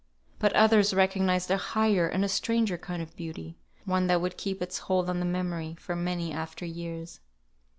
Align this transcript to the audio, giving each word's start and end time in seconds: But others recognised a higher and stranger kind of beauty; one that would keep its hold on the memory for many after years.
But 0.39 0.51
others 0.55 0.95
recognised 0.95 1.51
a 1.51 1.57
higher 1.57 2.07
and 2.07 2.25
stranger 2.31 2.75
kind 2.75 3.03
of 3.03 3.15
beauty; 3.15 3.59
one 3.85 4.07
that 4.07 4.19
would 4.19 4.35
keep 4.35 4.59
its 4.59 4.79
hold 4.79 5.07
on 5.11 5.19
the 5.19 5.25
memory 5.27 5.75
for 5.79 5.95
many 5.95 6.33
after 6.33 6.65
years. 6.65 7.19